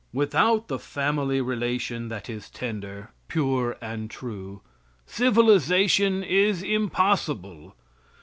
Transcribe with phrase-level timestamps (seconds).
[0.13, 4.61] Without the family relation that is tender, pure and true,
[5.05, 7.75] civilization is impossible.